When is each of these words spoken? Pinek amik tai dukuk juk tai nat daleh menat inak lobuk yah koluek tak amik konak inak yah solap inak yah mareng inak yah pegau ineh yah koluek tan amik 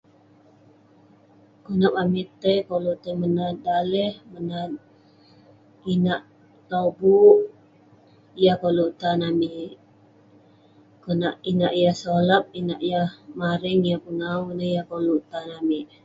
Pinek 1.63 1.95
amik 2.03 2.27
tai 2.41 2.57
dukuk 2.67 2.83
juk 2.85 2.99
tai 3.03 3.15
nat 3.35 3.53
daleh 3.65 4.13
menat 4.31 4.69
inak 5.93 6.21
lobuk 6.69 7.39
yah 8.43 8.57
koluek 8.61 8.91
tak 8.99 9.13
amik 9.29 9.71
konak 11.03 11.35
inak 11.51 11.73
yah 11.81 11.95
solap 12.03 12.43
inak 12.59 12.81
yah 12.91 13.09
mareng 13.39 13.79
inak 13.79 13.87
yah 13.91 14.01
pegau 14.05 14.41
ineh 14.51 14.69
yah 14.75 14.85
koluek 14.89 15.23
tan 15.31 15.47
amik 15.59 15.85